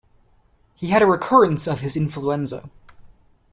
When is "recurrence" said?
1.05-1.67